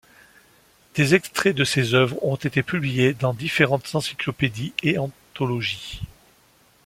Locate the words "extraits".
1.13-1.55